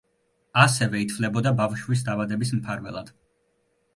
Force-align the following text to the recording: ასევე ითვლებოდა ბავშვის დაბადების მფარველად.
ასევე 0.61 1.01
ითვლებოდა 1.07 1.51
ბავშვის 1.59 2.03
დაბადების 2.09 2.53
მფარველად. 2.61 3.15